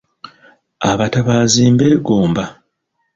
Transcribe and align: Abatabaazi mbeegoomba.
Abatabaazi 0.91 1.61
mbeegoomba. 1.73 2.43